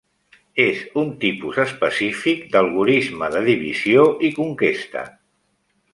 És 0.61 0.79
un 1.01 1.11
tipus 1.25 1.59
específic 1.65 2.41
d'algorisme 2.55 3.29
de 3.39 3.45
divisió 3.51 4.11
i 4.29 4.33
conquesta. 4.39 5.09